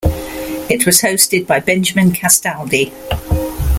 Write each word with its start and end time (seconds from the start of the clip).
It 0.71 0.87
was 0.87 1.01
hosted 1.01 1.45
by 1.45 1.59
Benjamin 1.59 2.09
Castaldi. 2.11 2.91